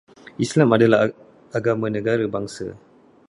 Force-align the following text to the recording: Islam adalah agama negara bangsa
Islam 0.45 0.69
adalah 0.77 1.01
agama 1.57 1.85
negara 1.97 2.23
bangsa 2.33 2.67